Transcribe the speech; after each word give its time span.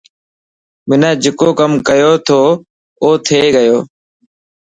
منا 0.87 1.09
جڪو 1.23 1.49
ڪم 1.59 1.71
ڪيو 1.87 2.11
ٿو 2.27 2.41
او 3.03 3.09
ٿي 3.25 3.39
گيو. 3.55 3.77